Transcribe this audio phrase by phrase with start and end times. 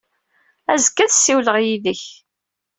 [0.73, 2.03] Azekka, ad ssiwleɣ yid-k.